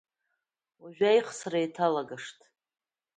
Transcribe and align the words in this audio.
Уажәы 0.81 1.07
аихсра 1.09 1.59
еиҭалагашт. 1.61 2.39